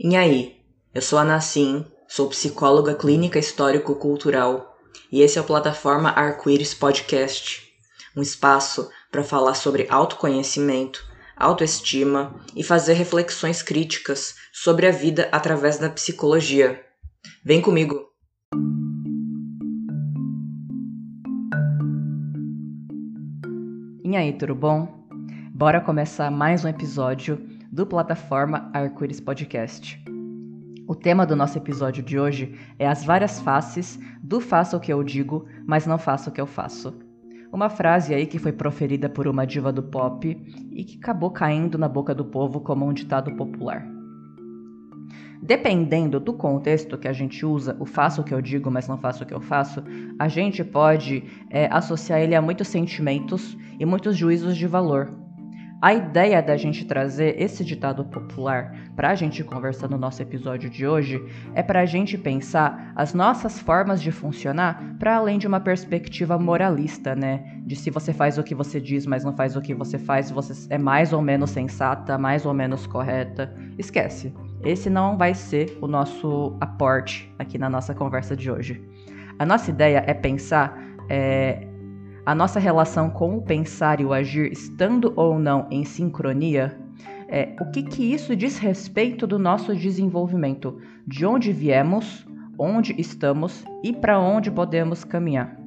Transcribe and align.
E 0.00 0.14
aí, 0.14 0.54
eu 0.94 1.02
sou 1.02 1.18
a 1.18 1.24
Nassim, 1.24 1.84
sou 2.06 2.28
psicóloga 2.28 2.94
clínica 2.94 3.36
histórico-cultural 3.36 4.78
e 5.10 5.22
esse 5.22 5.38
é 5.38 5.40
o 5.40 5.44
Plataforma 5.44 6.10
Arco-Íris 6.10 6.72
Podcast, 6.72 7.64
um 8.16 8.22
espaço 8.22 8.88
para 9.10 9.24
falar 9.24 9.54
sobre 9.54 9.88
autoconhecimento, 9.90 11.04
autoestima 11.36 12.32
e 12.54 12.62
fazer 12.62 12.92
reflexões 12.92 13.60
críticas 13.60 14.36
sobre 14.52 14.86
a 14.86 14.92
vida 14.92 15.28
através 15.32 15.78
da 15.78 15.90
psicologia. 15.90 16.80
Vem 17.44 17.60
comigo! 17.60 18.06
E 24.04 24.16
aí, 24.16 24.32
tudo 24.38 24.54
bom? 24.54 24.86
Bora 25.52 25.80
começar 25.80 26.30
mais 26.30 26.64
um 26.64 26.68
episódio 26.68 27.57
do 27.78 27.86
plataforma 27.86 28.68
Arco-Íris 28.72 29.20
Podcast. 29.20 30.02
O 30.84 30.96
tema 30.96 31.24
do 31.24 31.36
nosso 31.36 31.56
episódio 31.56 32.02
de 32.02 32.18
hoje 32.18 32.58
é 32.76 32.88
as 32.88 33.04
várias 33.04 33.38
faces 33.38 34.00
do 34.20 34.40
faça 34.40 34.76
o 34.76 34.80
que 34.80 34.92
eu 34.92 35.00
digo, 35.04 35.46
mas 35.64 35.86
não 35.86 35.96
faça 35.96 36.28
o 36.28 36.32
que 36.32 36.40
eu 36.40 36.46
faço. 36.46 36.92
Uma 37.52 37.70
frase 37.70 38.12
aí 38.12 38.26
que 38.26 38.36
foi 38.36 38.50
proferida 38.50 39.08
por 39.08 39.28
uma 39.28 39.46
diva 39.46 39.72
do 39.72 39.80
pop 39.80 40.28
e 40.72 40.82
que 40.82 40.98
acabou 40.98 41.30
caindo 41.30 41.78
na 41.78 41.88
boca 41.88 42.12
do 42.12 42.24
povo 42.24 42.60
como 42.60 42.84
um 42.84 42.92
ditado 42.92 43.30
popular. 43.36 43.86
Dependendo 45.40 46.18
do 46.18 46.32
contexto 46.32 46.98
que 46.98 47.06
a 47.06 47.12
gente 47.12 47.46
usa, 47.46 47.76
o 47.78 47.86
faço 47.86 48.22
o 48.22 48.24
que 48.24 48.34
eu 48.34 48.42
digo, 48.42 48.72
mas 48.72 48.88
não 48.88 48.98
faço 48.98 49.22
o 49.22 49.26
que 49.26 49.34
eu 49.34 49.40
faço, 49.40 49.84
a 50.18 50.26
gente 50.26 50.64
pode 50.64 51.22
é, 51.48 51.68
associar 51.70 52.18
ele 52.18 52.34
a 52.34 52.42
muitos 52.42 52.66
sentimentos 52.66 53.56
e 53.78 53.86
muitos 53.86 54.16
juízos 54.16 54.56
de 54.56 54.66
valor, 54.66 55.27
a 55.80 55.94
ideia 55.94 56.42
da 56.42 56.56
gente 56.56 56.84
trazer 56.84 57.40
esse 57.40 57.64
ditado 57.64 58.04
popular 58.04 58.74
para 58.96 59.10
a 59.10 59.14
gente 59.14 59.44
conversar 59.44 59.88
no 59.88 59.96
nosso 59.96 60.20
episódio 60.20 60.68
de 60.68 60.84
hoje 60.86 61.24
é 61.54 61.62
para 61.62 61.80
a 61.80 61.86
gente 61.86 62.18
pensar 62.18 62.92
as 62.96 63.14
nossas 63.14 63.60
formas 63.60 64.02
de 64.02 64.10
funcionar 64.10 64.96
para 64.98 65.16
além 65.16 65.38
de 65.38 65.46
uma 65.46 65.60
perspectiva 65.60 66.36
moralista, 66.36 67.14
né? 67.14 67.60
De 67.64 67.76
se 67.76 67.90
você 67.90 68.12
faz 68.12 68.38
o 68.38 68.42
que 68.42 68.56
você 68.56 68.80
diz, 68.80 69.06
mas 69.06 69.22
não 69.22 69.36
faz 69.36 69.54
o 69.54 69.60
que 69.60 69.72
você 69.72 69.98
faz, 69.98 70.32
você 70.32 70.66
é 70.68 70.78
mais 70.78 71.12
ou 71.12 71.22
menos 71.22 71.50
sensata, 71.50 72.18
mais 72.18 72.44
ou 72.44 72.52
menos 72.52 72.84
correta. 72.84 73.54
Esquece. 73.78 74.34
Esse 74.64 74.90
não 74.90 75.16
vai 75.16 75.32
ser 75.32 75.78
o 75.80 75.86
nosso 75.86 76.56
aporte 76.60 77.32
aqui 77.38 77.56
na 77.56 77.70
nossa 77.70 77.94
conversa 77.94 78.34
de 78.34 78.50
hoje. 78.50 78.82
A 79.38 79.46
nossa 79.46 79.70
ideia 79.70 80.02
é 80.04 80.12
pensar 80.12 80.76
é, 81.08 81.67
a 82.28 82.34
nossa 82.34 82.60
relação 82.60 83.08
com 83.08 83.38
o 83.38 83.40
pensar 83.40 84.02
e 84.02 84.04
o 84.04 84.12
agir 84.12 84.52
estando 84.52 85.14
ou 85.16 85.38
não 85.38 85.66
em 85.70 85.82
sincronia, 85.82 86.78
é, 87.26 87.56
o 87.58 87.70
que, 87.70 87.82
que 87.82 88.12
isso 88.12 88.36
diz 88.36 88.58
respeito 88.58 89.26
do 89.26 89.38
nosso 89.38 89.74
desenvolvimento, 89.74 90.78
de 91.06 91.24
onde 91.24 91.54
viemos, 91.54 92.28
onde 92.58 92.94
estamos 93.00 93.64
e 93.82 93.94
para 93.94 94.20
onde 94.20 94.50
podemos 94.50 95.04
caminhar. 95.04 95.58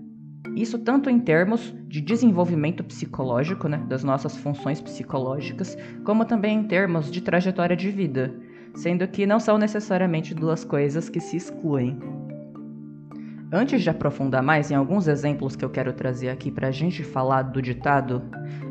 Isso 0.55 0.77
tanto 0.77 1.09
em 1.09 1.19
termos 1.19 1.73
de 1.87 1.99
desenvolvimento 1.99 2.83
psicológico, 2.83 3.67
né, 3.67 3.83
das 3.89 4.03
nossas 4.03 4.37
funções 4.37 4.79
psicológicas, 4.79 5.75
como 6.03 6.25
também 6.25 6.59
em 6.59 6.63
termos 6.65 7.09
de 7.09 7.21
trajetória 7.21 7.75
de 7.75 7.89
vida, 7.89 8.35
sendo 8.75 9.07
que 9.07 9.25
não 9.25 9.39
são 9.39 9.57
necessariamente 9.57 10.35
duas 10.35 10.63
coisas 10.63 11.09
que 11.09 11.19
se 11.19 11.37
excluem. 11.37 11.97
Antes 13.53 13.81
de 13.81 13.89
aprofundar 13.89 14.41
mais 14.41 14.71
em 14.71 14.75
alguns 14.75 15.09
exemplos 15.09 15.57
que 15.57 15.65
eu 15.65 15.69
quero 15.69 15.91
trazer 15.91 16.29
aqui 16.29 16.49
para 16.49 16.69
a 16.69 16.71
gente 16.71 17.03
falar 17.03 17.41
do 17.41 17.61
ditado, 17.61 18.23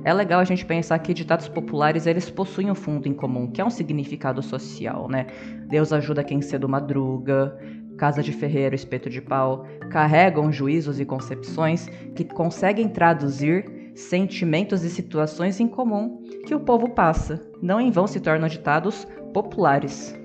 é 0.02 0.14
legal 0.14 0.40
a 0.40 0.44
gente 0.44 0.64
pensar 0.64 0.98
que 1.00 1.12
ditados 1.12 1.48
populares 1.48 2.06
eles 2.06 2.30
possuem 2.30 2.70
um 2.70 2.74
fundo 2.74 3.06
em 3.06 3.12
comum, 3.12 3.50
que 3.50 3.60
é 3.60 3.64
um 3.64 3.68
significado 3.68 4.42
social, 4.42 5.06
né? 5.06 5.26
Deus 5.68 5.92
ajuda 5.92 6.24
quem 6.24 6.40
cedo 6.40 6.66
madruga, 6.66 7.54
casa 7.98 8.22
de 8.22 8.32
ferreiro, 8.32 8.74
espeto 8.74 9.10
de 9.10 9.20
pau, 9.20 9.66
carregam 9.90 10.50
juízos 10.50 10.98
e 10.98 11.04
concepções 11.04 11.86
que 12.16 12.24
conseguem 12.24 12.88
traduzir 12.88 13.92
sentimentos 13.94 14.82
e 14.82 14.88
situações 14.88 15.60
em 15.60 15.68
comum 15.68 16.22
que 16.46 16.54
o 16.54 16.60
povo 16.60 16.88
passa. 16.88 17.38
Não 17.60 17.78
em 17.78 17.90
vão 17.90 18.06
se 18.06 18.18
tornam 18.18 18.48
ditados 18.48 19.06
populares. 19.34 20.18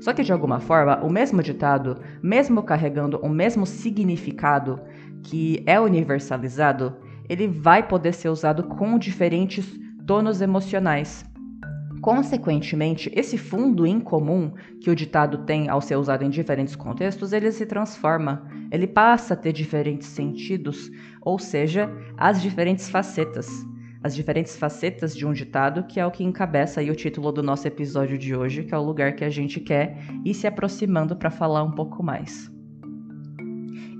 Só 0.00 0.12
que 0.12 0.22
de 0.22 0.32
alguma 0.32 0.60
forma, 0.60 1.04
o 1.04 1.10
mesmo 1.10 1.42
ditado, 1.42 2.00
mesmo 2.22 2.62
carregando 2.62 3.18
o 3.18 3.28
mesmo 3.28 3.66
significado 3.66 4.80
que 5.22 5.62
é 5.66 5.80
universalizado, 5.80 6.96
ele 7.28 7.46
vai 7.48 7.86
poder 7.86 8.14
ser 8.14 8.28
usado 8.28 8.64
com 8.64 8.98
diferentes 8.98 9.78
tonos 10.06 10.40
emocionais. 10.40 11.24
Consequentemente, 12.00 13.10
esse 13.14 13.36
fundo 13.36 13.84
em 13.84 13.98
comum 13.98 14.52
que 14.80 14.88
o 14.88 14.94
ditado 14.94 15.38
tem 15.38 15.68
ao 15.68 15.80
ser 15.80 15.96
usado 15.96 16.24
em 16.24 16.30
diferentes 16.30 16.76
contextos, 16.76 17.32
ele 17.32 17.50
se 17.50 17.66
transforma, 17.66 18.48
ele 18.70 18.86
passa 18.86 19.34
a 19.34 19.36
ter 19.36 19.52
diferentes 19.52 20.06
sentidos, 20.06 20.90
ou 21.20 21.38
seja, 21.38 21.90
as 22.16 22.40
diferentes 22.40 22.88
facetas 22.88 23.48
as 24.02 24.14
diferentes 24.14 24.56
facetas 24.56 25.16
de 25.16 25.26
um 25.26 25.32
ditado, 25.32 25.84
que 25.84 25.98
é 25.98 26.06
o 26.06 26.10
que 26.10 26.22
encabeça 26.22 26.80
aí 26.80 26.90
o 26.90 26.94
título 26.94 27.32
do 27.32 27.42
nosso 27.42 27.66
episódio 27.66 28.16
de 28.16 28.34
hoje, 28.34 28.64
que 28.64 28.74
é 28.74 28.78
o 28.78 28.82
lugar 28.82 29.14
que 29.14 29.24
a 29.24 29.30
gente 29.30 29.60
quer 29.60 29.98
ir 30.24 30.34
se 30.34 30.46
aproximando 30.46 31.16
para 31.16 31.30
falar 31.30 31.62
um 31.64 31.72
pouco 31.72 32.02
mais. 32.02 32.50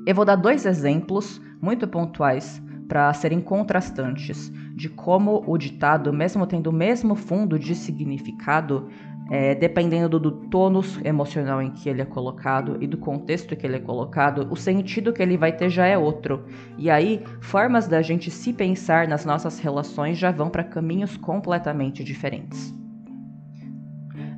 Eu 0.06 0.14
vou 0.14 0.24
dar 0.24 0.36
dois 0.36 0.64
exemplos 0.64 1.40
muito 1.60 1.86
pontuais 1.86 2.62
para 2.88 3.12
serem 3.12 3.40
contrastantes 3.40 4.50
de 4.74 4.88
como 4.88 5.42
o 5.46 5.58
ditado, 5.58 6.12
mesmo 6.12 6.46
tendo 6.46 6.68
o 6.70 6.72
mesmo 6.72 7.14
fundo 7.14 7.58
de 7.58 7.74
significado, 7.74 8.88
é, 9.30 9.54
dependendo 9.54 10.08
do, 10.08 10.18
do 10.18 10.30
tônus 10.48 10.98
emocional 11.04 11.60
em 11.60 11.70
que 11.70 11.88
ele 11.88 12.02
é 12.02 12.04
colocado 12.04 12.76
e 12.80 12.86
do 12.86 12.96
contexto 12.96 13.56
que 13.56 13.66
ele 13.66 13.76
é 13.76 13.80
colocado, 13.80 14.48
o 14.50 14.56
sentido 14.56 15.12
que 15.12 15.22
ele 15.22 15.36
vai 15.36 15.52
ter 15.52 15.68
já 15.68 15.86
é 15.86 15.96
outro. 15.96 16.44
E 16.76 16.88
aí, 16.90 17.22
formas 17.40 17.86
da 17.86 18.00
gente 18.02 18.30
se 18.30 18.52
pensar 18.52 19.06
nas 19.06 19.24
nossas 19.24 19.58
relações 19.58 20.18
já 20.18 20.30
vão 20.30 20.48
para 20.48 20.64
caminhos 20.64 21.16
completamente 21.16 22.02
diferentes. 22.02 22.74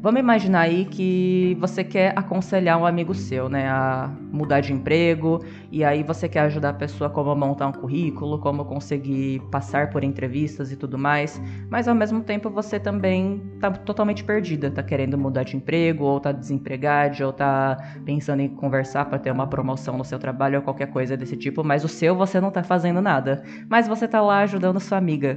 Vamos 0.03 0.19
imaginar 0.19 0.61
aí 0.61 0.87
que 0.87 1.55
você 1.61 1.85
quer 1.85 2.19
aconselhar 2.19 2.81
um 2.81 2.87
amigo 2.87 3.15
seu, 3.15 3.51
né, 3.51 3.69
a 3.69 4.11
mudar 4.33 4.61
de 4.61 4.73
emprego, 4.73 5.45
e 5.71 5.85
aí 5.85 6.03
você 6.03 6.27
quer 6.27 6.41
ajudar 6.41 6.71
a 6.71 6.73
pessoa 6.73 7.11
como 7.11 7.37
montar 7.37 7.67
um 7.67 7.73
currículo, 7.73 8.39
como 8.39 8.65
conseguir 8.65 9.41
passar 9.51 9.91
por 9.91 10.03
entrevistas 10.03 10.73
e 10.73 10.77
tudo 10.77 10.97
mais, 10.97 11.39
mas 11.69 11.87
ao 11.87 11.95
mesmo 11.95 12.23
tempo 12.23 12.49
você 12.49 12.81
também 12.81 13.43
tá 13.61 13.71
totalmente 13.71 14.25
perdida, 14.25 14.71
tá 14.71 14.83
querendo 14.83 15.19
mudar 15.19 15.43
de 15.43 15.59
emprego, 15.59 16.05
ou 16.05 16.19
tá 16.19 16.33
desempregada, 16.33 17.27
ou 17.27 17.33
tá 17.33 17.77
pensando 18.03 18.41
em 18.41 18.49
conversar 18.49 19.05
para 19.05 19.19
ter 19.19 19.31
uma 19.31 19.47
promoção 19.47 19.99
no 19.99 20.05
seu 20.05 20.19
trabalho 20.19 20.57
ou 20.61 20.63
qualquer 20.63 20.87
coisa 20.87 21.15
desse 21.15 21.37
tipo, 21.37 21.63
mas 21.63 21.85
o 21.85 21.89
seu 21.89 22.17
você 22.17 22.41
não 22.41 22.51
tá 22.51 22.63
fazendo 22.63 23.03
nada, 23.03 23.43
mas 23.69 23.87
você 23.87 24.09
tá 24.09 24.23
lá 24.23 24.41
ajudando 24.41 24.81
sua 24.81 24.97
amiga. 24.97 25.37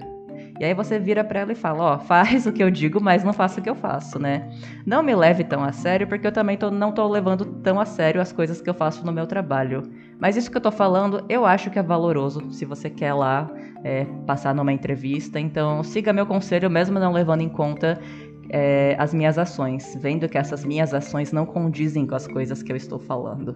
E 0.59 0.65
aí 0.65 0.73
você 0.73 0.99
vira 0.99 1.23
para 1.23 1.41
ela 1.41 1.51
e 1.51 1.55
fala, 1.55 1.83
ó, 1.83 1.99
faz 2.05 2.45
o 2.45 2.51
que 2.51 2.63
eu 2.63 2.69
digo, 2.69 3.01
mas 3.01 3.23
não 3.23 3.33
faça 3.33 3.59
o 3.59 3.63
que 3.63 3.69
eu 3.69 3.75
faço, 3.75 4.19
né? 4.19 4.49
Não 4.85 5.01
me 5.01 5.15
leve 5.15 5.43
tão 5.43 5.63
a 5.63 5.71
sério, 5.71 6.07
porque 6.07 6.27
eu 6.27 6.31
também 6.31 6.57
tô, 6.57 6.69
não 6.69 6.91
tô 6.91 7.07
levando 7.07 7.45
tão 7.61 7.79
a 7.79 7.85
sério 7.85 8.21
as 8.21 8.31
coisas 8.31 8.61
que 8.61 8.69
eu 8.69 8.73
faço 8.73 9.05
no 9.05 9.11
meu 9.11 9.25
trabalho. 9.25 9.83
Mas 10.19 10.37
isso 10.37 10.49
que 10.49 10.57
eu 10.57 10.61
tô 10.61 10.71
falando, 10.71 11.25
eu 11.27 11.45
acho 11.45 11.69
que 11.69 11.79
é 11.79 11.83
valoroso, 11.83 12.51
se 12.51 12.65
você 12.65 12.89
quer 12.89 13.13
lá 13.13 13.49
é, 13.83 14.05
passar 14.25 14.53
numa 14.53 14.71
entrevista. 14.71 15.39
Então, 15.39 15.83
siga 15.83 16.13
meu 16.13 16.25
conselho, 16.25 16.69
mesmo 16.69 16.99
não 16.99 17.11
levando 17.11 17.41
em 17.41 17.49
conta 17.49 17.99
é, 18.49 18.95
as 18.99 19.13
minhas 19.13 19.37
ações, 19.37 19.97
vendo 19.99 20.29
que 20.29 20.37
essas 20.37 20.63
minhas 20.63 20.93
ações 20.93 21.31
não 21.31 21.45
condizem 21.45 22.05
com 22.05 22.15
as 22.15 22.27
coisas 22.27 22.61
que 22.61 22.71
eu 22.71 22.75
estou 22.75 22.99
falando. 22.99 23.55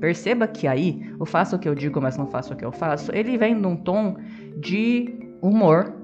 Perceba 0.00 0.46
que 0.46 0.68
aí, 0.68 1.12
o 1.18 1.26
faço 1.26 1.56
o 1.56 1.58
que 1.58 1.68
eu 1.68 1.74
digo, 1.74 2.00
mas 2.00 2.16
não 2.16 2.26
faço 2.26 2.54
o 2.54 2.56
que 2.56 2.64
eu 2.64 2.70
faço, 2.70 3.10
ele 3.12 3.36
vem 3.36 3.54
num 3.54 3.74
tom 3.74 4.16
de 4.56 5.18
humor 5.42 5.97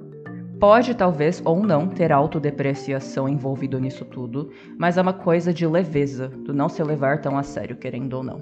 Pode 0.66 0.94
talvez 0.94 1.43
ou 1.44 1.62
não 1.62 1.87
ter 1.87 2.11
autodepreciação 2.11 3.28
envolvido 3.28 3.78
nisso 3.78 4.02
tudo, 4.02 4.50
mas 4.78 4.96
é 4.96 5.02
uma 5.02 5.12
coisa 5.12 5.52
de 5.52 5.66
leveza, 5.66 6.28
do 6.28 6.55
não 6.55 6.70
se 6.70 6.82
levar 6.82 7.20
tão 7.20 7.37
a 7.37 7.43
sério, 7.43 7.76
querendo 7.76 8.14
ou 8.14 8.22
não. 8.22 8.40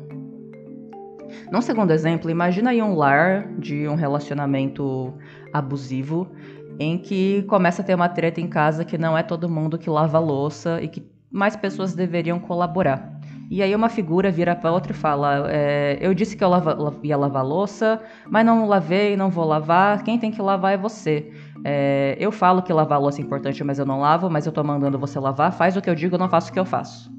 Num 1.51 1.61
segundo 1.61 1.91
exemplo, 1.91 2.31
imagina 2.31 2.71
aí 2.71 2.81
um 2.81 2.95
lar 2.95 3.49
de 3.59 3.89
um 3.89 3.97
relacionamento 3.97 5.13
abusivo 5.53 6.31
em 6.79 6.97
que 6.97 7.43
começa 7.49 7.83
a 7.83 7.85
ter 7.85 7.97
uma 7.97 8.09
treta 8.09 8.41
em 8.41 8.47
casa 8.47 8.85
que 8.85 8.97
não 8.97 9.19
é 9.19 9.25
todo 9.25 9.49
mundo 9.49 9.77
que 9.77 9.91
lava 9.91 10.19
a 10.19 10.21
louça 10.21 10.81
e 10.81 10.87
que 10.87 11.05
mais 11.29 11.57
pessoas 11.57 11.93
deveriam 11.93 12.39
colaborar. 12.39 13.12
E 13.53 13.63
aí 13.63 13.77
uma 13.77 13.91
figura 13.91 14.31
vira 14.31 14.57
para 14.57 14.73
outra 14.73 14.93
e 14.93 14.95
fala: 14.95 15.45
é, 15.51 15.99
Eu 16.01 16.15
disse 16.15 16.35
que 16.35 16.43
eu 16.43 16.49
lava, 16.49 16.99
ia 17.03 17.19
lavar 17.19 17.45
louça, 17.45 18.01
mas 18.27 18.47
não 18.47 18.67
lavei, 18.67 19.15
não 19.15 19.29
vou 19.29 19.45
lavar. 19.45 20.03
Quem 20.03 20.19
tem 20.19 20.31
que 20.31 20.41
lavar 20.41 20.73
é 20.73 20.79
você. 20.79 21.31
É, 21.63 22.17
eu 22.19 22.33
falo 22.33 22.63
que 22.63 22.73
lavar 22.73 22.99
louça 22.99 23.21
é 23.21 23.25
importante, 23.25 23.63
mas 23.63 23.79
eu 23.79 23.85
não 23.85 24.01
lavo, 24.01 24.31
mas 24.31 24.47
eu 24.47 24.53
tô 24.53 24.65
mandando 24.65 24.99
você 24.99 25.21
lavar. 25.21 25.53
Faz 25.53 25.77
o 25.77 25.83
que 25.83 25.91
eu 25.91 25.95
digo, 25.95 26.17
não 26.17 26.31
faço 26.31 26.49
o 26.49 26.53
que 26.55 26.59
eu 26.59 26.65
faço. 26.65 27.13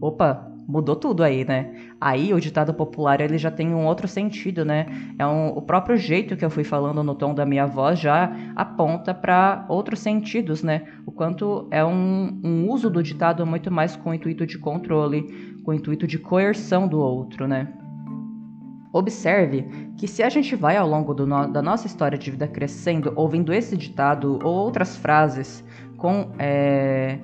Opa, 0.00 0.48
mudou 0.66 0.96
tudo 0.96 1.22
aí, 1.22 1.44
né? 1.44 1.72
Aí 2.00 2.34
o 2.34 2.40
ditado 2.40 2.74
popular 2.74 3.20
ele 3.20 3.38
já 3.38 3.50
tem 3.50 3.74
um 3.74 3.86
outro 3.86 4.08
sentido, 4.08 4.64
né? 4.64 4.86
É 5.18 5.26
um, 5.26 5.48
o 5.48 5.62
próprio 5.62 5.96
jeito 5.96 6.36
que 6.36 6.44
eu 6.44 6.50
fui 6.50 6.64
falando 6.64 7.02
no 7.02 7.14
tom 7.14 7.34
da 7.34 7.46
minha 7.46 7.66
voz 7.66 7.98
já 7.98 8.32
aponta 8.54 9.14
para 9.14 9.64
outros 9.68 10.00
sentidos, 10.00 10.62
né? 10.62 10.82
O 11.06 11.12
quanto 11.12 11.68
é 11.70 11.84
um, 11.84 12.40
um 12.42 12.70
uso 12.70 12.90
do 12.90 13.02
ditado 13.02 13.46
muito 13.46 13.70
mais 13.70 13.96
com 13.96 14.10
o 14.10 14.14
intuito 14.14 14.46
de 14.46 14.58
controle, 14.58 15.22
com 15.64 15.70
o 15.70 15.74
intuito 15.74 16.06
de 16.06 16.18
coerção 16.18 16.88
do 16.88 16.98
outro, 16.98 17.46
né? 17.46 17.72
Observe 18.92 19.62
que 19.96 20.08
se 20.08 20.22
a 20.22 20.28
gente 20.28 20.56
vai 20.56 20.76
ao 20.76 20.88
longo 20.88 21.12
no, 21.14 21.46
da 21.46 21.60
nossa 21.60 21.86
história 21.86 22.16
de 22.16 22.30
vida 22.30 22.48
crescendo, 22.48 23.12
ouvindo 23.14 23.52
esse 23.52 23.76
ditado 23.76 24.38
ou 24.42 24.54
outras 24.54 24.96
frases 24.96 25.62
com 25.98 26.30
é, 26.38 27.18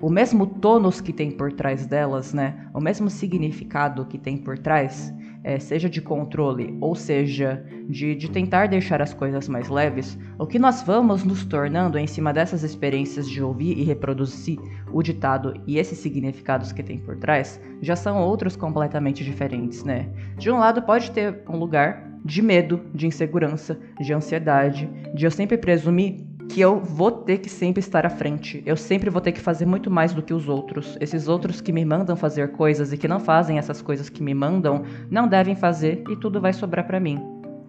o 0.00 0.08
mesmo 0.08 0.46
tônus 0.46 1.00
que 1.00 1.12
tem 1.12 1.30
por 1.30 1.52
trás 1.52 1.86
delas, 1.86 2.32
né? 2.32 2.68
O 2.72 2.80
mesmo 2.80 3.10
significado 3.10 4.06
que 4.06 4.16
tem 4.16 4.36
por 4.36 4.58
trás, 4.58 5.12
é, 5.42 5.58
seja 5.58 5.88
de 5.88 6.00
controle 6.00 6.76
ou 6.80 6.94
seja 6.94 7.64
de, 7.88 8.14
de 8.14 8.30
tentar 8.30 8.68
deixar 8.68 9.00
as 9.00 9.14
coisas 9.14 9.48
mais 9.48 9.68
leves, 9.68 10.18
o 10.38 10.46
que 10.46 10.58
nós 10.58 10.82
vamos 10.82 11.24
nos 11.24 11.44
tornando 11.44 11.98
em 11.98 12.06
cima 12.06 12.32
dessas 12.32 12.62
experiências 12.62 13.28
de 13.28 13.42
ouvir 13.42 13.78
e 13.78 13.82
reproduzir 13.82 14.58
o 14.92 15.02
ditado 15.02 15.54
e 15.66 15.78
esses 15.78 15.98
significados 15.98 16.72
que 16.72 16.82
tem 16.82 16.98
por 16.98 17.16
trás 17.16 17.60
já 17.80 17.96
são 17.96 18.22
outros 18.22 18.56
completamente 18.56 19.24
diferentes, 19.24 19.84
né? 19.84 20.08
De 20.36 20.50
um 20.50 20.58
lado 20.58 20.82
pode 20.82 21.10
ter 21.10 21.42
um 21.48 21.56
lugar 21.56 22.08
de 22.24 22.42
medo, 22.42 22.82
de 22.94 23.06
insegurança, 23.06 23.78
de 24.00 24.12
ansiedade, 24.12 24.88
de 25.14 25.24
eu 25.24 25.30
sempre 25.30 25.56
presumir 25.56 26.27
que 26.48 26.60
eu 26.60 26.80
vou 26.80 27.10
ter 27.12 27.38
que 27.38 27.48
sempre 27.48 27.80
estar 27.80 28.06
à 28.06 28.10
frente. 28.10 28.62
Eu 28.64 28.76
sempre 28.76 29.10
vou 29.10 29.20
ter 29.20 29.32
que 29.32 29.40
fazer 29.40 29.66
muito 29.66 29.90
mais 29.90 30.14
do 30.14 30.22
que 30.22 30.32
os 30.32 30.48
outros. 30.48 30.96
Esses 31.00 31.28
outros 31.28 31.60
que 31.60 31.72
me 31.72 31.84
mandam 31.84 32.16
fazer 32.16 32.52
coisas 32.52 32.92
e 32.92 32.96
que 32.96 33.06
não 33.06 33.20
fazem 33.20 33.58
essas 33.58 33.82
coisas 33.82 34.08
que 34.08 34.22
me 34.22 34.34
mandam, 34.34 34.82
não 35.10 35.28
devem 35.28 35.54
fazer 35.54 36.02
e 36.08 36.16
tudo 36.16 36.40
vai 36.40 36.52
sobrar 36.52 36.86
para 36.86 36.98
mim. 36.98 37.20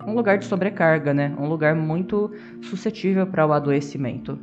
Um 0.08 0.14
lugar 0.14 0.38
de 0.38 0.46
sobrecarga, 0.46 1.14
né? 1.14 1.36
Um 1.38 1.48
lugar 1.48 1.76
muito 1.76 2.32
suscetível 2.62 3.28
para 3.28 3.46
o 3.46 3.52
adoecimento. 3.52 4.40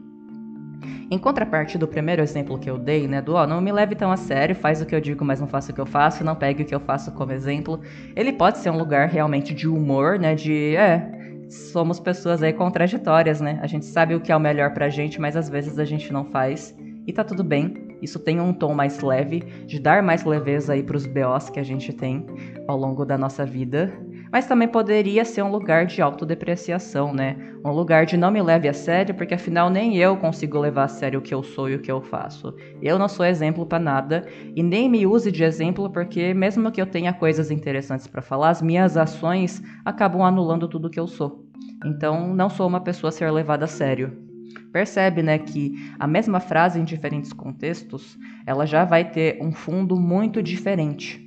Em 1.09 1.19
contraparte 1.19 1.79
do 1.79 1.87
primeiro 1.87 2.21
exemplo 2.21 2.59
que 2.59 2.69
eu 2.69 2.77
dei, 2.77 3.06
né, 3.06 3.23
do 3.23 3.35
ó, 3.35 3.44
oh, 3.44 3.47
não 3.47 3.61
me 3.61 3.71
leve 3.71 3.94
tão 3.94 4.11
a 4.11 4.17
sério, 4.17 4.56
faz 4.56 4.82
o 4.82 4.87
que 4.87 4.94
eu 4.94 5.00
digo, 5.00 5.25
mas 5.25 5.41
não 5.41 5.47
faça 5.47 5.71
o 5.71 5.75
que 5.75 5.81
eu 5.81 5.87
faço, 5.87 6.25
não 6.25 6.35
pegue 6.35 6.65
o 6.65 6.67
que 6.67 6.75
eu 6.75 6.81
faço 6.81 7.12
como 7.12 7.31
exemplo, 7.31 7.81
ele 8.17 8.32
pode 8.32 8.59
ser 8.59 8.71
um 8.71 8.77
lugar 8.77 9.09
realmente 9.09 9.55
de 9.55 9.69
humor, 9.69 10.19
né, 10.19 10.35
de, 10.35 10.75
é, 10.75 11.16
somos 11.48 12.00
pessoas 12.00 12.43
aí 12.43 12.52
contraditórias, 12.52 13.40
né? 13.40 13.58
A 13.62 13.66
gente 13.66 13.84
sabe 13.84 14.14
o 14.14 14.20
que 14.20 14.32
é 14.32 14.37
o 14.37 14.40
melhor 14.40 14.72
pra 14.72 14.88
gente, 14.88 15.20
mas 15.20 15.37
às 15.37 15.48
vezes 15.48 15.78
a 15.78 15.84
gente 15.84 16.12
não 16.12 16.25
faz. 16.25 16.76
E 17.06 17.12
tá 17.12 17.22
tudo 17.22 17.44
bem. 17.44 17.87
Isso 18.02 18.19
tem 18.19 18.40
um 18.40 18.52
tom 18.52 18.75
mais 18.75 19.00
leve, 19.00 19.40
de 19.66 19.81
dar 19.81 20.02
mais 20.02 20.25
leveza 20.25 20.75
aí 20.75 20.82
pros 20.82 21.06
BOs 21.06 21.48
que 21.48 21.58
a 21.58 21.62
gente 21.62 21.93
tem 21.93 22.26
ao 22.69 22.76
longo 22.76 23.04
da 23.04 23.16
nossa 23.16 23.44
vida. 23.44 23.93
Mas 24.31 24.46
também 24.46 24.69
poderia 24.69 25.25
ser 25.25 25.43
um 25.43 25.50
lugar 25.50 25.87
de 25.87 26.02
autodepreciação, 26.02 27.12
né? 27.12 27.37
Um 27.64 27.70
lugar 27.70 28.06
de 28.06 28.17
não 28.17 28.31
me 28.31 28.43
leve 28.43 28.69
a 28.69 28.73
sério, 28.73 29.14
porque 29.14 29.34
afinal 29.34 29.70
nem 29.70 29.96
eu 29.96 30.17
consigo 30.17 30.58
levar 30.58 30.84
a 30.84 30.88
sério 30.88 31.20
o 31.20 31.23
que 31.23 31.34
eu 31.34 31.43
sou 31.43 31.69
e 31.69 31.75
o 31.75 31.81
que 31.81 31.90
eu 31.90 32.00
faço. 32.00 32.55
Eu 32.82 32.99
não 32.99 33.08
sou 33.08 33.25
exemplo 33.25 33.67
para 33.67 33.78
nada 33.78 34.26
e 34.55 34.62
nem 34.62 34.88
me 34.88 35.06
use 35.06 35.31
de 35.31 35.44
exemplo, 35.44 35.90
porque 35.90 36.34
mesmo 36.34 36.70
que 36.70 36.81
eu 36.81 36.87
tenha 36.87 37.12
coisas 37.12 37.50
interessantes 37.50 38.06
para 38.06 38.23
falar, 38.23 38.50
as 38.50 38.62
minhas 38.62 38.96
ações 38.96 39.62
acabam 39.84 40.23
anulando 40.23 40.69
tudo 40.69 40.90
que 40.90 41.00
eu 41.00 41.06
sou. 41.06 41.44
Então, 41.84 42.34
não 42.34 42.49
sou 42.49 42.67
uma 42.67 42.81
pessoa 42.81 43.08
a 43.08 43.12
ser 43.12 43.31
levada 43.31 43.64
a 43.64 43.69
sério. 43.69 44.26
Percebe, 44.72 45.22
né, 45.22 45.38
que 45.38 45.75
a 45.99 46.06
mesma 46.06 46.40
frase 46.40 46.79
em 46.79 46.84
diferentes 46.84 47.32
contextos, 47.32 48.19
ela 48.46 48.67
já 48.67 48.84
vai 48.84 49.11
ter 49.11 49.38
um 49.40 49.52
fundo 49.52 49.96
muito 49.99 50.43
diferente. 50.43 51.25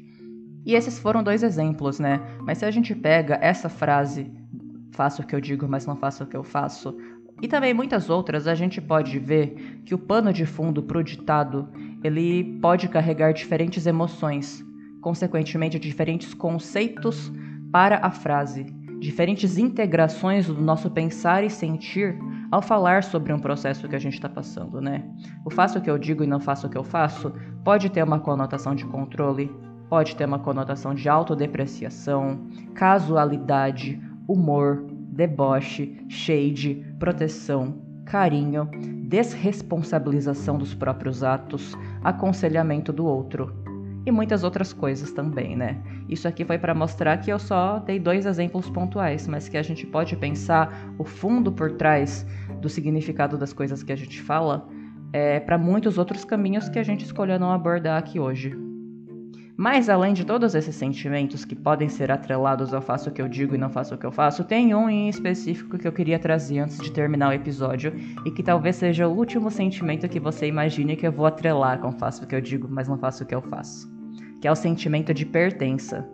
E 0.66 0.76
esses 0.76 1.00
foram 1.00 1.24
dois 1.24 1.44
exemplos, 1.44 2.00
né? 2.00 2.22
Mas 2.42 2.60
se 2.60 2.66
a 2.66 2.72
gente 2.72 2.94
pega 2.94 3.38
essa 3.42 3.70
frase, 3.70 4.32
faço 4.92 5.22
o 5.22 5.26
que 5.26 5.36
eu 5.36 5.42
digo, 5.42 5.68
mas 5.68 5.86
não 5.86 5.96
faço 5.96 6.24
o 6.24 6.28
que 6.28 6.38
eu 6.38 6.44
faço, 6.44 6.96
e 7.42 7.48
também 7.48 7.74
muitas 7.74 8.10
outras, 8.10 8.48
a 8.48 8.56
gente 8.56 8.82
pode 8.82 9.18
ver 9.18 9.82
que 9.86 9.96
o 9.96 9.98
pano 9.98 10.34
de 10.34 10.46
fundo 10.46 10.84
pro 10.84 11.04
ditado, 11.04 11.70
ele 12.04 12.60
pode 12.62 12.90
carregar 12.90 13.34
diferentes 13.34 13.86
emoções, 13.86 14.64
consequentemente 15.02 15.80
diferentes 15.80 16.34
conceitos 16.34 17.32
para 17.72 18.06
a 18.06 18.12
frase, 18.12 18.66
diferentes 19.00 19.58
integrações 19.58 20.48
do 20.48 20.62
nosso 20.62 20.90
pensar 20.92 21.44
e 21.44 21.50
sentir 21.50 22.18
ao 22.52 22.62
falar 22.62 23.04
sobre 23.04 23.32
um 23.32 23.40
processo 23.40 23.88
que 23.88 23.96
a 23.96 24.00
gente 24.00 24.16
está 24.16 24.28
passando, 24.28 24.82
né? 24.82 25.06
O 25.46 25.50
faço 25.50 25.80
o 25.80 25.82
que 25.82 25.90
eu 25.90 25.98
digo 25.98 26.24
e 26.24 26.28
não 26.28 26.42
faço 26.42 26.68
o 26.68 26.70
que 26.70 26.78
eu 26.78 26.84
faço 26.84 27.32
pode 27.64 27.90
ter 27.90 28.04
uma 28.04 28.20
conotação 28.20 28.76
de 28.76 28.86
controle, 28.86 29.50
pode 29.90 30.16
ter 30.16 30.26
uma 30.26 30.40
conotação 30.40 30.94
de 30.94 31.10
autodepreciação, 31.10 32.48
casualidade, 32.76 34.00
humor, 34.28 34.86
deboche, 34.88 36.06
shade, 36.08 36.86
proteção, 37.00 37.82
carinho, 38.06 38.70
desresponsabilização 39.08 40.58
dos 40.58 40.74
próprios 40.74 41.24
atos, 41.24 41.76
aconselhamento 42.04 42.94
do 42.94 43.06
outro 43.06 43.54
e 44.06 44.12
muitas 44.12 44.44
outras 44.44 44.72
coisas 44.72 45.12
também, 45.12 45.56
né? 45.56 45.78
Isso 46.08 46.28
aqui 46.28 46.46
foi 46.46 46.58
para 46.58 46.74
mostrar 46.74 47.18
que 47.18 47.32
eu 47.32 47.38
só 47.38 47.80
dei 47.80 48.00
dois 48.00 48.26
exemplos 48.26 48.70
pontuais, 48.70 49.28
mas 49.28 49.50
que 49.50 49.58
a 49.58 49.62
gente 49.62 49.86
pode 49.86 50.16
pensar 50.16 50.94
o 50.98 51.04
fundo 51.04 51.52
por 51.52 51.74
trás 51.74 52.26
do 52.62 52.70
significado 52.70 53.38
das 53.38 53.52
coisas 53.52 53.84
que 53.84 53.92
a 53.92 53.96
gente 53.96 54.22
fala 54.22 54.68
é, 55.12 55.40
para 55.40 55.58
muitos 55.58 55.98
outros 55.98 56.24
caminhos 56.24 56.70
que 56.70 56.80
a 56.80 56.84
gente 56.84 57.04
escolheu 57.04 57.40
não 57.40 57.52
abordar 57.52 57.98
aqui 57.98 58.20
hoje. 58.20 58.69
Mas 59.60 59.90
além 59.90 60.14
de 60.14 60.24
todos 60.24 60.56
esses 60.56 60.74
sentimentos 60.74 61.44
que 61.44 61.54
podem 61.54 61.90
ser 61.90 62.10
atrelados 62.10 62.74
ao 62.74 62.82
faço 62.82 63.10
o 63.10 63.12
que 63.12 63.22
eu 63.22 63.28
digo 63.28 63.54
e 63.54 63.58
não 63.58 63.70
faço 63.70 63.94
o 63.94 63.98
que 63.98 64.06
eu 64.06 64.12
faço, 64.12 64.46
tem 64.46 64.74
um 64.74 64.90
em 64.90 65.10
específico 65.10 65.78
que 65.78 65.86
eu 65.86 65.92
queria 65.92 66.18
trazer 66.18 66.60
antes 66.60 66.78
de 66.78 66.90
terminar 66.90 67.28
o 67.28 67.34
episódio 67.34 67.94
e 68.26 68.32
que 68.32 68.42
talvez 68.42 68.78
seja 68.78 69.06
o 69.06 69.14
último 69.14 69.52
sentimento 69.52 70.08
que 70.08 70.18
você 70.18 70.48
imagine 70.48 70.96
que 70.96 71.06
eu 71.06 71.12
vou 71.12 71.26
atrelar 71.26 71.78
com 71.80 71.92
faço 71.92 72.24
o 72.24 72.26
que 72.26 72.34
eu 72.34 72.40
digo, 72.40 72.70
mas 72.70 72.88
não 72.88 72.98
faço 72.98 73.26
o 73.26 73.28
que 73.28 73.36
eu 73.36 73.42
faço, 73.42 73.92
que 74.40 74.48
é 74.48 74.52
o 74.52 74.56
sentimento 74.56 75.14
de 75.14 75.26
pertença. 75.26 76.08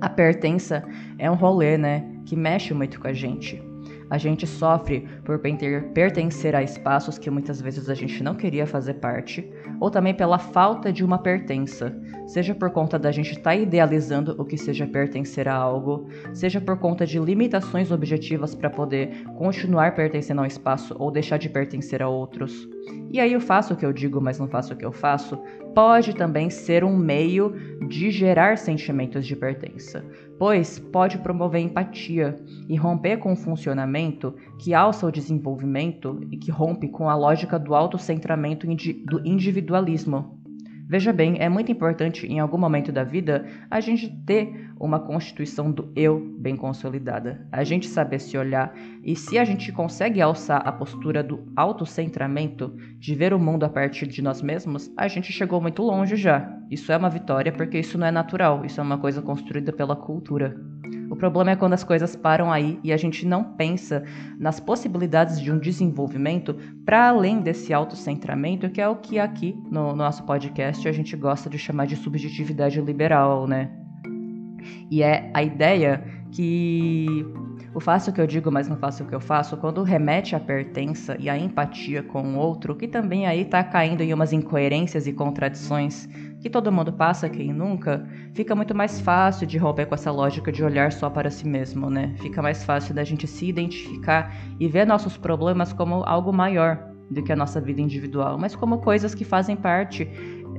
A 0.00 0.08
pertença 0.08 0.84
é 1.18 1.28
um 1.28 1.34
rolê, 1.34 1.76
né, 1.76 2.08
que 2.24 2.36
mexe 2.36 2.72
muito 2.72 3.00
com 3.00 3.08
a 3.08 3.12
gente. 3.12 3.60
A 4.08 4.18
gente 4.18 4.46
sofre 4.46 5.08
por 5.24 5.40
pertencer 5.40 6.54
a 6.54 6.62
espaços 6.62 7.18
que 7.18 7.28
muitas 7.28 7.60
vezes 7.60 7.88
a 7.88 7.94
gente 7.94 8.22
não 8.22 8.36
queria 8.36 8.68
fazer 8.68 8.94
parte, 8.94 9.50
ou 9.82 9.90
também 9.90 10.14
pela 10.14 10.38
falta 10.38 10.92
de 10.92 11.04
uma 11.04 11.18
pertença, 11.18 11.92
seja 12.24 12.54
por 12.54 12.70
conta 12.70 13.00
da 13.00 13.10
gente 13.10 13.32
estar 13.32 13.50
tá 13.50 13.56
idealizando 13.56 14.32
o 14.38 14.44
que 14.44 14.56
seja 14.56 14.86
pertencer 14.86 15.48
a 15.48 15.54
algo, 15.56 16.06
seja 16.32 16.60
por 16.60 16.78
conta 16.78 17.04
de 17.04 17.18
limitações 17.18 17.90
objetivas 17.90 18.54
para 18.54 18.70
poder 18.70 19.24
continuar 19.36 19.96
pertencendo 19.96 20.40
a 20.40 20.44
um 20.44 20.46
espaço 20.46 20.94
ou 21.00 21.10
deixar 21.10 21.36
de 21.36 21.48
pertencer 21.48 22.00
a 22.00 22.08
outros. 22.08 22.68
E 23.10 23.18
aí 23.18 23.32
eu 23.32 23.40
faço 23.40 23.74
o 23.74 23.76
que 23.76 23.84
eu 23.84 23.92
digo, 23.92 24.20
mas 24.20 24.38
não 24.38 24.46
faço 24.46 24.72
o 24.72 24.76
que 24.76 24.86
eu 24.86 24.92
faço, 24.92 25.36
pode 25.74 26.14
também 26.14 26.50
ser 26.50 26.84
um 26.84 26.96
meio 26.96 27.54
de 27.88 28.10
gerar 28.10 28.58
sentimentos 28.58 29.26
de 29.26 29.34
pertença, 29.34 30.04
pois 30.38 30.78
pode 30.78 31.18
promover 31.18 31.60
empatia 31.60 32.36
e 32.68 32.76
romper 32.76 33.18
com 33.18 33.32
o 33.32 33.36
funcionamento 33.36 34.34
que 34.58 34.74
alça 34.74 35.06
o 35.06 35.12
desenvolvimento 35.12 36.20
e 36.30 36.36
que 36.36 36.50
rompe 36.50 36.88
com 36.88 37.08
a 37.08 37.14
lógica 37.14 37.58
do 37.58 37.74
autocentramento 37.74 38.66
do 38.66 39.26
individualismo. 39.26 40.41
Veja 40.88 41.12
bem, 41.12 41.36
é 41.38 41.48
muito 41.48 41.70
importante 41.72 42.26
em 42.26 42.38
algum 42.38 42.58
momento 42.58 42.92
da 42.92 43.04
vida 43.04 43.46
a 43.70 43.80
gente 43.80 44.08
ter 44.26 44.70
uma 44.78 44.98
constituição 44.98 45.70
do 45.70 45.90
eu 45.94 46.20
bem 46.38 46.56
consolidada. 46.56 47.46
A 47.50 47.64
gente 47.64 47.86
saber 47.86 48.18
se 48.18 48.36
olhar 48.36 48.74
e 49.02 49.14
se 49.14 49.38
a 49.38 49.44
gente 49.44 49.72
consegue 49.72 50.20
alçar 50.20 50.60
a 50.66 50.72
postura 50.72 51.22
do 51.22 51.50
autocentramento, 51.56 52.74
de 52.98 53.14
ver 53.14 53.32
o 53.32 53.38
mundo 53.38 53.64
a 53.64 53.68
partir 53.68 54.06
de 54.06 54.20
nós 54.20 54.42
mesmos, 54.42 54.92
a 54.96 55.08
gente 55.08 55.32
chegou 55.32 55.60
muito 55.60 55.82
longe 55.82 56.16
já. 56.16 56.52
Isso 56.70 56.92
é 56.92 56.96
uma 56.96 57.08
vitória 57.08 57.52
porque 57.52 57.78
isso 57.78 57.96
não 57.96 58.06
é 58.06 58.10
natural, 58.10 58.64
isso 58.64 58.80
é 58.80 58.82
uma 58.82 58.98
coisa 58.98 59.22
construída 59.22 59.72
pela 59.72 59.96
cultura. 59.96 60.56
O 61.12 61.16
problema 61.16 61.50
é 61.50 61.56
quando 61.56 61.74
as 61.74 61.84
coisas 61.84 62.16
param 62.16 62.50
aí 62.50 62.80
e 62.82 62.90
a 62.90 62.96
gente 62.96 63.26
não 63.26 63.44
pensa 63.44 64.02
nas 64.38 64.58
possibilidades 64.58 65.38
de 65.38 65.52
um 65.52 65.58
desenvolvimento 65.58 66.56
para 66.86 67.10
além 67.10 67.42
desse 67.42 67.70
autocentramento, 67.74 68.70
que 68.70 68.80
é 68.80 68.88
o 68.88 68.96
que 68.96 69.18
aqui 69.18 69.54
no 69.70 69.94
nosso 69.94 70.24
podcast 70.24 70.88
a 70.88 70.90
gente 70.90 71.14
gosta 71.14 71.50
de 71.50 71.58
chamar 71.58 71.86
de 71.86 71.96
subjetividade 71.96 72.80
liberal, 72.80 73.46
né? 73.46 73.70
E 74.90 75.02
é 75.02 75.30
a 75.34 75.42
ideia 75.42 76.02
que 76.32 77.26
o 77.74 77.80
faço 77.80 78.10
o 78.10 78.12
que 78.12 78.20
eu 78.20 78.26
digo, 78.26 78.50
mas 78.50 78.68
não 78.68 78.76
faço 78.76 79.04
o 79.04 79.06
que 79.06 79.14
eu 79.14 79.20
faço, 79.20 79.56
quando 79.58 79.82
remete 79.82 80.34
à 80.34 80.40
pertença 80.40 81.16
e 81.20 81.28
à 81.28 81.36
empatia 81.38 82.02
com 82.02 82.22
o 82.34 82.38
outro, 82.38 82.74
que 82.74 82.88
também 82.88 83.26
aí 83.26 83.44
tá 83.44 83.62
caindo 83.62 84.00
em 84.00 84.12
umas 84.12 84.32
incoerências 84.32 85.06
e 85.06 85.12
contradições 85.12 86.08
que 86.40 86.50
todo 86.50 86.72
mundo 86.72 86.92
passa, 86.92 87.28
quem 87.28 87.52
nunca, 87.52 88.04
fica 88.34 88.54
muito 88.54 88.74
mais 88.74 89.00
fácil 89.00 89.46
de 89.46 89.58
romper 89.58 89.86
com 89.86 89.94
essa 89.94 90.10
lógica 90.10 90.50
de 90.50 90.64
olhar 90.64 90.90
só 90.90 91.08
para 91.08 91.30
si 91.30 91.46
mesmo, 91.46 91.88
né? 91.88 92.14
Fica 92.18 92.42
mais 92.42 92.64
fácil 92.64 92.94
da 92.94 93.04
gente 93.04 93.26
se 93.26 93.46
identificar 93.46 94.34
e 94.58 94.66
ver 94.66 94.86
nossos 94.86 95.16
problemas 95.16 95.72
como 95.72 96.02
algo 96.04 96.32
maior 96.32 96.92
do 97.10 97.22
que 97.22 97.30
a 97.30 97.36
nossa 97.36 97.60
vida 97.60 97.80
individual, 97.80 98.38
mas 98.38 98.56
como 98.56 98.78
coisas 98.78 99.14
que 99.14 99.24
fazem 99.24 99.54
parte 99.54 100.08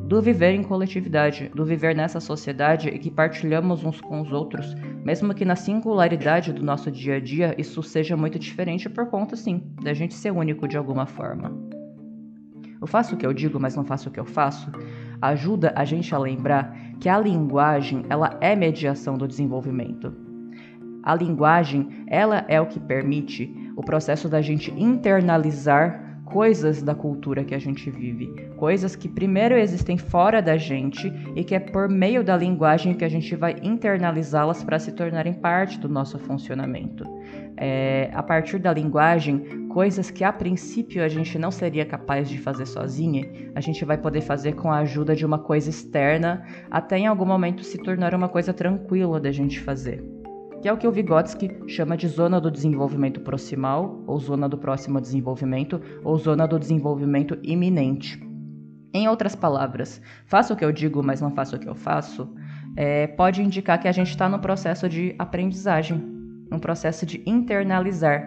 do 0.03 0.21
viver 0.21 0.51
em 0.51 0.63
coletividade, 0.63 1.49
do 1.55 1.65
viver 1.65 1.95
nessa 1.95 2.19
sociedade 2.19 2.89
e 2.89 2.99
que 2.99 3.09
partilhamos 3.09 3.83
uns 3.85 4.01
com 4.01 4.19
os 4.21 4.31
outros, 4.33 4.75
mesmo 5.03 5.33
que 5.33 5.45
na 5.45 5.55
singularidade 5.55 6.51
do 6.51 6.63
nosso 6.63 6.91
dia 6.91 7.15
a 7.15 7.19
dia 7.19 7.55
isso 7.57 7.81
seja 7.81 8.17
muito 8.17 8.37
diferente 8.37 8.89
por 8.89 9.07
conta, 9.07 9.35
sim, 9.35 9.63
da 9.81 9.93
gente 9.93 10.13
ser 10.13 10.31
único 10.31 10.67
de 10.67 10.77
alguma 10.77 11.05
forma. 11.05 11.51
Eu 12.81 12.85
faço 12.85 13.15
o 13.15 13.17
que 13.17 13.25
eu 13.25 13.33
digo, 13.33 13.57
mas 13.61 13.77
não 13.77 13.85
faço 13.85 14.09
o 14.09 14.11
que 14.11 14.19
eu 14.19 14.25
faço, 14.25 14.69
ajuda 15.21 15.71
a 15.73 15.85
gente 15.85 16.13
a 16.13 16.17
lembrar 16.17 16.77
que 16.99 17.07
a 17.07 17.17
linguagem 17.17 18.03
ela 18.09 18.37
é 18.41 18.57
mediação 18.57 19.17
do 19.17 19.25
desenvolvimento. 19.25 20.13
A 21.01 21.15
linguagem 21.15 22.03
ela 22.07 22.43
é 22.49 22.59
o 22.59 22.65
que 22.65 22.79
permite 22.79 23.53
o 23.75 23.81
processo 23.81 24.27
da 24.27 24.41
gente 24.41 24.69
internalizar 24.71 26.02
coisas 26.33 26.81
da 26.81 26.95
cultura 26.95 27.43
que 27.43 27.53
a 27.53 27.59
gente 27.59 27.91
vive, 27.91 28.25
coisas 28.57 28.95
que 28.95 29.07
primeiro 29.07 29.55
existem 29.55 29.99
fora 29.99 30.41
da 30.41 30.57
gente 30.57 31.13
e 31.35 31.43
que 31.43 31.53
é 31.53 31.59
por 31.59 31.87
meio 31.87 32.23
da 32.23 32.35
linguagem 32.35 32.95
que 32.95 33.05
a 33.05 33.07
gente 33.07 33.35
vai 33.35 33.55
internalizá-las 33.61 34.63
para 34.63 34.79
se 34.79 34.93
tornarem 34.93 35.33
parte 35.33 35.79
do 35.79 35.87
nosso 35.87 36.17
funcionamento. 36.17 37.03
É, 37.55 38.09
a 38.13 38.23
partir 38.23 38.57
da 38.57 38.73
linguagem, 38.73 39.67
coisas 39.67 40.09
que 40.09 40.23
a 40.23 40.33
princípio 40.33 41.03
a 41.03 41.07
gente 41.07 41.37
não 41.37 41.51
seria 41.51 41.85
capaz 41.85 42.27
de 42.27 42.39
fazer 42.39 42.65
sozinha, 42.65 43.29
a 43.53 43.61
gente 43.61 43.85
vai 43.85 43.99
poder 43.99 44.21
fazer 44.21 44.53
com 44.53 44.71
a 44.71 44.79
ajuda 44.79 45.15
de 45.15 45.23
uma 45.23 45.37
coisa 45.37 45.69
externa, 45.69 46.43
até 46.71 46.97
em 46.97 47.05
algum 47.05 47.25
momento 47.25 47.63
se 47.63 47.77
tornar 47.77 48.15
uma 48.15 48.27
coisa 48.27 48.51
tranquila 48.51 49.19
da 49.19 49.31
gente 49.31 49.59
fazer 49.59 50.03
que 50.63 50.69
é 50.69 50.71
o 50.71 50.77
que 50.77 50.87
o 50.87 50.91
Vygotsky 50.93 51.51
chama 51.67 51.97
de 51.97 52.07
zona 52.07 52.39
do 52.39 52.49
desenvolvimento 52.49 53.19
proximal, 53.19 54.01
ou 54.07 54.17
zona 54.17 54.47
do 54.47 54.57
próximo 54.57 55.01
desenvolvimento, 55.01 55.81
ou 56.05 56.17
zona 56.17 56.47
do 56.47 56.57
desenvolvimento 56.57 57.37
iminente. 57.43 58.17
Em 58.93 59.09
outras 59.09 59.35
palavras, 59.35 60.01
faça 60.25 60.53
o 60.53 60.55
que 60.55 60.63
eu 60.63 60.71
digo, 60.71 61.03
mas 61.03 61.19
não 61.19 61.31
faça 61.31 61.57
o 61.57 61.59
que 61.59 61.67
eu 61.67 61.75
faço, 61.75 62.33
é, 62.77 63.07
pode 63.07 63.43
indicar 63.43 63.77
que 63.77 63.89
a 63.89 63.91
gente 63.91 64.11
está 64.11 64.29
no 64.29 64.39
processo 64.39 64.87
de 64.87 65.13
aprendizagem, 65.19 66.01
um 66.49 66.59
processo 66.59 67.05
de 67.05 67.21
internalizar. 67.25 68.25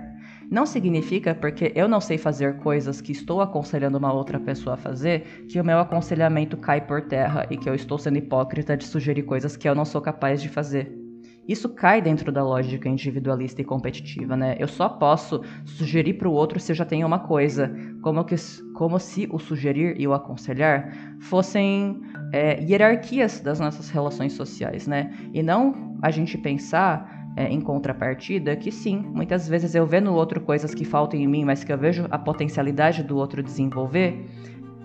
Não 0.51 0.67
significa 0.67 1.35
porque 1.35 1.73
eu 1.75 1.89
não 1.89 2.03
sei 2.03 2.19
fazer 2.19 2.59
coisas 2.59 3.01
que 3.01 3.13
estou 3.13 3.41
aconselhando 3.41 3.97
uma 3.97 4.13
outra 4.13 4.39
pessoa 4.39 4.75
a 4.75 4.77
fazer 4.77 5.47
que 5.49 5.59
o 5.59 5.65
meu 5.65 5.79
aconselhamento 5.79 6.59
cai 6.59 6.83
por 6.83 7.01
terra 7.01 7.47
e 7.49 7.57
que 7.57 7.67
eu 7.67 7.75
estou 7.75 7.97
sendo 7.97 8.19
hipócrita 8.19 8.77
de 8.77 8.85
sugerir 8.85 9.23
coisas 9.23 9.57
que 9.57 9.67
eu 9.67 9.75
não 9.75 9.87
sou 9.87 10.03
capaz 10.03 10.43
de 10.43 10.51
fazer. 10.51 11.06
Isso 11.49 11.69
cai 11.69 12.03
dentro 12.03 12.33
da 12.33 12.43
lógica 12.43 12.89
individualista 12.89 13.61
e 13.61 13.65
competitiva, 13.65 14.37
né? 14.37 14.57
Eu 14.59 14.67
só 14.67 14.89
posso 14.89 15.43
sugerir 15.65 16.15
para 16.15 16.29
o 16.29 16.33
outro 16.33 16.59
se 16.59 16.73
eu 16.73 16.77
já 16.77 16.85
tenho 16.85 17.07
uma 17.07 17.21
coisa, 17.21 17.73
como, 18.03 18.25
que, 18.25 18.35
como 18.75 18.99
se 18.99 19.29
o 19.31 19.39
sugerir 19.39 20.01
e 20.01 20.07
o 20.09 20.13
aconselhar 20.13 20.93
fossem 21.21 22.01
é, 22.33 22.61
hierarquias 22.61 23.41
das 23.41 23.61
nossas 23.61 23.91
relações 23.91 24.33
sociais, 24.33 24.87
né? 24.87 25.13
E 25.33 25.43
não 25.43 25.97
a 26.03 26.11
gente 26.11 26.37
pensar 26.37 27.33
é, 27.37 27.49
em 27.49 27.61
contrapartida 27.61 28.57
que 28.57 28.73
sim, 28.73 28.99
muitas 28.99 29.47
vezes 29.47 29.75
eu 29.75 29.87
vejo 29.87 30.07
no 30.07 30.15
outro 30.15 30.41
coisas 30.41 30.75
que 30.75 30.85
faltam 30.85 31.21
em 31.21 31.29
mim, 31.29 31.45
mas 31.45 31.63
que 31.63 31.73
eu 31.73 31.79
vejo 31.79 32.07
a 32.11 32.19
potencialidade 32.19 33.03
do 33.03 33.17
outro 33.17 33.43
desenvolver 33.43 34.27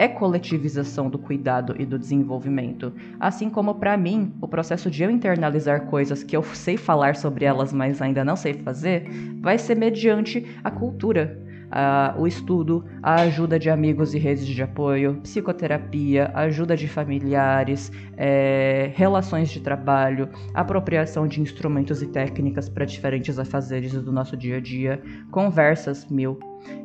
é 0.01 0.07
coletivização 0.07 1.11
do 1.11 1.19
cuidado 1.19 1.75
e 1.77 1.85
do 1.85 1.99
desenvolvimento. 1.99 2.91
Assim 3.19 3.51
como 3.51 3.75
para 3.75 3.95
mim, 3.95 4.33
o 4.41 4.47
processo 4.47 4.89
de 4.89 5.03
eu 5.03 5.11
internalizar 5.11 5.85
coisas 5.85 6.23
que 6.23 6.35
eu 6.35 6.41
sei 6.41 6.75
falar 6.75 7.15
sobre 7.15 7.45
elas, 7.45 7.71
mas 7.71 8.01
ainda 8.01 8.25
não 8.25 8.35
sei 8.35 8.55
fazer, 8.55 9.07
vai 9.39 9.59
ser 9.59 9.75
mediante 9.75 10.43
a 10.63 10.71
cultura. 10.71 11.39
Uh, 11.71 12.21
o 12.21 12.27
estudo, 12.27 12.83
a 13.01 13.21
ajuda 13.21 13.57
de 13.57 13.69
amigos 13.69 14.13
e 14.13 14.19
redes 14.19 14.45
de 14.45 14.61
apoio, 14.61 15.21
psicoterapia, 15.23 16.29
ajuda 16.33 16.75
de 16.75 16.85
familiares, 16.85 17.89
é, 18.17 18.91
relações 18.93 19.49
de 19.49 19.61
trabalho, 19.61 20.27
apropriação 20.53 21.25
de 21.25 21.39
instrumentos 21.39 22.01
e 22.01 22.07
técnicas 22.07 22.67
para 22.67 22.83
diferentes 22.83 23.39
afazeres 23.39 23.93
do 23.93 24.11
nosso 24.11 24.35
dia 24.35 24.57
a 24.57 24.59
dia, 24.59 25.01
conversas 25.31 26.05
mil, 26.09 26.37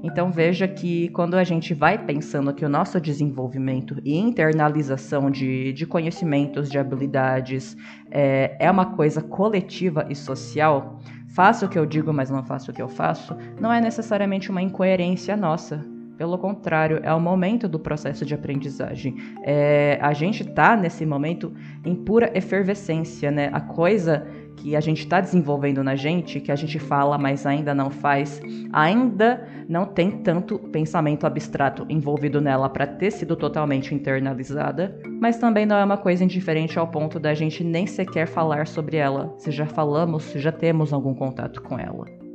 então 0.02 0.30
veja 0.30 0.66
que 0.66 1.08
quando 1.10 1.34
a 1.34 1.44
gente 1.44 1.74
vai 1.74 1.98
pensando 1.98 2.52
que 2.54 2.64
o 2.64 2.68
nosso 2.68 3.00
desenvolvimento 3.00 3.96
e 4.04 4.16
internalização 4.16 5.30
de, 5.30 5.72
de 5.72 5.86
conhecimentos, 5.86 6.70
de 6.70 6.78
habilidades 6.78 7.76
é, 8.10 8.56
é 8.58 8.70
uma 8.70 8.96
coisa 8.96 9.20
coletiva 9.20 10.06
e 10.08 10.14
social, 10.14 11.00
faço 11.36 11.66
o 11.66 11.68
que 11.68 11.78
eu 11.78 11.84
digo, 11.84 12.14
mas 12.14 12.30
não 12.30 12.42
faço 12.42 12.70
o 12.70 12.74
que 12.74 12.80
eu 12.80 12.88
faço, 12.88 13.36
não 13.60 13.70
é 13.70 13.78
necessariamente 13.78 14.50
uma 14.50 14.62
incoerência 14.62 15.36
nossa. 15.36 15.84
Pelo 16.16 16.38
contrário, 16.38 17.00
é 17.02 17.12
o 17.12 17.20
momento 17.20 17.68
do 17.68 17.78
processo 17.78 18.24
de 18.24 18.34
aprendizagem. 18.34 19.16
É, 19.42 19.98
a 20.00 20.12
gente 20.12 20.42
está 20.42 20.74
nesse 20.74 21.04
momento 21.04 21.52
em 21.84 21.94
pura 21.94 22.30
efervescência, 22.34 23.30
né? 23.30 23.50
A 23.52 23.60
coisa 23.60 24.26
que 24.56 24.74
a 24.74 24.80
gente 24.80 25.00
está 25.00 25.20
desenvolvendo 25.20 25.84
na 25.84 25.94
gente, 25.94 26.40
que 26.40 26.50
a 26.50 26.56
gente 26.56 26.78
fala, 26.78 27.18
mas 27.18 27.44
ainda 27.44 27.74
não 27.74 27.90
faz, 27.90 28.40
ainda 28.72 29.46
não 29.68 29.84
tem 29.84 30.10
tanto 30.10 30.58
pensamento 30.58 31.26
abstrato 31.26 31.84
envolvido 31.88 32.40
nela 32.40 32.68
para 32.68 32.86
ter 32.86 33.10
sido 33.10 33.36
totalmente 33.36 33.94
internalizada, 33.94 34.98
mas 35.20 35.38
também 35.38 35.66
não 35.66 35.76
é 35.76 35.84
uma 35.84 35.98
coisa 35.98 36.24
indiferente 36.24 36.78
ao 36.78 36.88
ponto 36.88 37.20
da 37.20 37.34
gente 37.34 37.62
nem 37.62 37.86
sequer 37.86 38.26
falar 38.26 38.66
sobre 38.66 38.96
ela, 38.96 39.34
se 39.36 39.50
já 39.50 39.66
falamos, 39.66 40.24
se 40.24 40.38
já 40.38 40.50
temos 40.50 40.92
algum 40.92 41.14
contato 41.14 41.60
com 41.62 41.78
ela. 41.78 42.25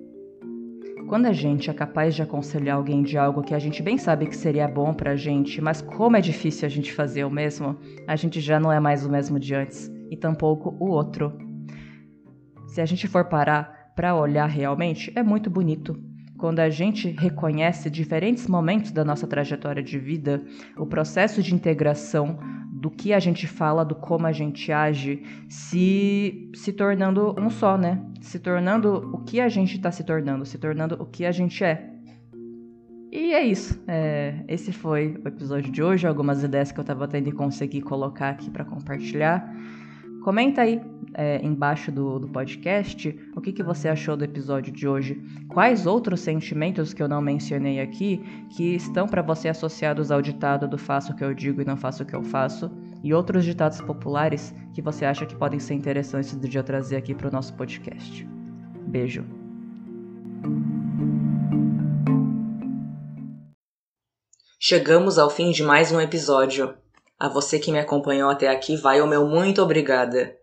Quando 1.12 1.26
a 1.26 1.34
gente 1.34 1.70
é 1.70 1.74
capaz 1.74 2.16
de 2.16 2.22
aconselhar 2.22 2.78
alguém 2.78 3.04
de 3.04 3.18
algo 3.18 3.44
que 3.44 3.54
a 3.54 3.60
gente 3.60 3.84
bem 3.84 3.98
sabe 3.98 4.28
que 4.28 4.34
seria 4.34 4.66
bom 4.66 4.94
pra 4.94 5.14
gente, 5.14 5.60
mas 5.60 5.82
como 5.82 6.16
é 6.16 6.22
difícil 6.22 6.66
a 6.66 6.70
gente 6.70 6.94
fazer 6.94 7.26
o 7.26 7.30
mesmo, 7.30 7.78
a 8.08 8.16
gente 8.16 8.40
já 8.40 8.62
não 8.62 8.72
é 8.72 8.80
mais 8.80 9.06
o 9.06 9.12
mesmo 9.12 9.38
de 9.38 9.54
antes, 9.54 9.92
e 10.10 10.16
tampouco 10.16 10.74
o 10.80 10.90
outro 10.90 11.38
se 12.66 12.80
a 12.80 12.86
gente 12.86 13.10
for 13.10 13.26
parar 13.26 13.92
para 13.94 14.16
olhar 14.16 14.46
realmente, 14.46 15.12
é 15.14 15.22
muito 15.22 15.50
bonito. 15.50 16.02
Quando 16.38 16.60
a 16.60 16.70
gente 16.70 17.10
reconhece 17.10 17.90
diferentes 17.90 18.48
momentos 18.48 18.94
da 18.94 19.04
nossa 19.04 19.28
trajetória 19.28 19.84
de 19.84 20.00
vida, 20.00 20.42
o 20.78 20.86
processo 20.86 21.44
de 21.44 21.54
integração 21.54 22.40
do 22.82 22.90
que 22.90 23.14
a 23.14 23.20
gente 23.20 23.46
fala, 23.46 23.86
do 23.86 23.94
como 23.94 24.26
a 24.26 24.32
gente 24.32 24.72
age, 24.72 25.22
se 25.48 26.50
se 26.56 26.74
tornando 26.74 27.40
um 27.40 27.48
só, 27.48 27.78
né? 27.78 28.04
Se 28.22 28.40
tornando 28.40 29.12
o 29.14 29.20
que 29.20 29.40
a 29.40 29.48
gente 29.48 29.76
está 29.76 29.92
se 29.92 30.04
tornando, 30.04 30.44
se 30.48 30.58
tornando 30.58 30.96
o 31.00 31.06
que 31.06 31.24
a 31.24 31.32
gente 31.32 31.64
é. 31.64 31.92
E 33.12 33.34
é 33.34 33.44
isso. 33.44 33.80
É, 33.88 34.44
esse 34.48 34.72
foi 34.72 35.22
o 35.24 35.28
episódio 35.28 35.72
de 35.72 35.84
hoje. 35.84 36.08
Algumas 36.08 36.44
ideias 36.44 36.72
que 36.72 36.80
eu 36.80 36.82
estava 36.82 37.08
tendo 37.08 37.30
e 37.30 37.32
consegui 37.32 37.82
colocar 37.82 38.30
aqui 38.30 38.50
para 38.50 38.66
compartilhar. 38.66 39.48
Comenta 40.22 40.62
aí 40.62 40.80
é, 41.14 41.44
embaixo 41.44 41.92
do, 41.92 42.20
do 42.20 42.28
podcast 42.28 43.20
o 43.36 43.42
que, 43.42 43.52
que 43.52 43.64
você 43.64 43.90
achou 43.90 44.16
do 44.16 44.24
episódio 44.24 44.72
de 44.72 44.88
hoje. 44.88 45.22
Quais 45.48 45.86
outros 45.86 46.22
sentimentos 46.22 46.94
que 46.94 47.02
eu 47.02 47.08
não 47.08 47.22
mencionei 47.22 47.80
aqui 47.80 48.24
que 48.56 48.76
estão 48.76 49.08
para 49.08 49.22
você 49.22 49.50
associados 49.50 50.12
ao 50.12 50.22
ditado 50.22 50.68
do 50.68 50.78
faço 50.78 51.12
o 51.12 51.16
que 51.16 51.24
eu 51.24 51.34
digo 51.34 51.62
e 51.62 51.66
não 51.66 51.76
faço 51.76 52.04
o 52.04 52.06
que 52.06 52.16
eu 52.16 52.24
faço? 52.24 52.72
E 53.04 53.14
outros 53.14 53.44
ditados 53.44 53.82
populares 53.82 54.54
que 54.74 54.82
você 54.82 55.06
acha 55.06 55.26
que 55.26 55.36
podem 55.36 55.60
ser 55.60 55.74
interessantes 55.74 56.40
de 56.40 56.58
eu 56.58 56.64
trazer 56.64 56.98
aqui 56.98 57.16
para 57.16 57.28
o 57.28 57.32
nosso 57.32 57.54
podcast. 57.56 58.28
Beijo. 58.88 59.26
Chegamos 64.60 65.18
ao 65.18 65.32
fim 65.32 65.50
de 65.50 65.64
mais 65.64 65.92
um 65.92 66.00
episódio. 66.00 66.76
A 67.22 67.28
você 67.28 67.60
que 67.60 67.72
me 67.72 67.78
acompanhou 67.78 68.32
até 68.32 68.48
aqui, 68.48 68.76
vai 68.76 69.00
o 69.00 69.06
meu 69.06 69.28
muito 69.28 69.62
obrigada. 69.62 70.36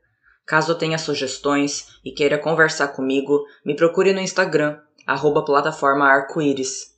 Caso 0.47 0.77
tenha 0.77 0.97
sugestões 0.97 1.89
e 2.05 2.13
queira 2.13 2.39
conversar 2.39 2.87
comigo, 2.87 3.45
me 3.67 3.75
procure 3.75 4.13
no 4.13 4.21
Instagram, 4.21 4.79
arroba 5.05 5.45
plataforma 5.45 6.07
arco-íris. 6.07 6.97